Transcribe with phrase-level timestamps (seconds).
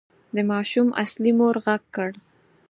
[0.35, 2.11] د ماشوم اصلي مور غږ کړ.